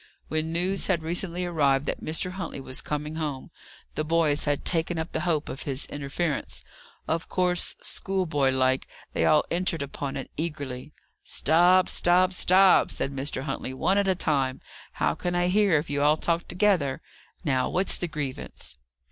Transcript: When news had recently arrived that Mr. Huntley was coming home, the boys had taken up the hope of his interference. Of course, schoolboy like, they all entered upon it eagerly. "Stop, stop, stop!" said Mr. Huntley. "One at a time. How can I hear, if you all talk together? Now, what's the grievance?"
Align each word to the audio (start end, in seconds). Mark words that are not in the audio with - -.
When 0.29 0.51
news 0.51 0.87
had 0.87 1.03
recently 1.03 1.45
arrived 1.45 1.85
that 1.85 2.03
Mr. 2.03 2.31
Huntley 2.31 2.59
was 2.59 2.81
coming 2.81 3.17
home, 3.17 3.51
the 3.93 4.03
boys 4.03 4.45
had 4.45 4.65
taken 4.65 4.97
up 4.97 5.11
the 5.11 5.19
hope 5.29 5.47
of 5.47 5.61
his 5.61 5.85
interference. 5.85 6.63
Of 7.07 7.29
course, 7.29 7.75
schoolboy 7.83 8.49
like, 8.49 8.87
they 9.13 9.25
all 9.25 9.45
entered 9.51 9.83
upon 9.83 10.17
it 10.17 10.31
eagerly. 10.37 10.91
"Stop, 11.23 11.87
stop, 11.87 12.33
stop!" 12.33 12.89
said 12.89 13.11
Mr. 13.11 13.43
Huntley. 13.43 13.75
"One 13.75 13.99
at 13.99 14.07
a 14.07 14.15
time. 14.15 14.59
How 14.93 15.13
can 15.13 15.35
I 15.35 15.49
hear, 15.49 15.77
if 15.77 15.87
you 15.87 16.01
all 16.01 16.17
talk 16.17 16.47
together? 16.47 17.03
Now, 17.45 17.69
what's 17.69 17.99
the 17.99 18.07
grievance?" 18.07 18.79